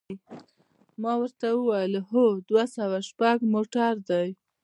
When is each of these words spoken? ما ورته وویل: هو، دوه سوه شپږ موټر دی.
ما 1.01 1.13
ورته 1.21 1.47
وویل: 1.53 1.93
هو، 2.09 2.25
دوه 2.49 2.63
سوه 2.75 2.99
شپږ 3.09 3.37
موټر 3.53 3.93
دی. 4.09 4.27